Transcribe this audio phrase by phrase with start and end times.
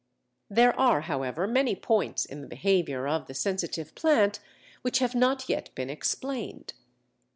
[0.49, 4.39] There are, however, many points in the behaviour of the Sensitive Plant
[4.81, 6.73] which have not yet been explained.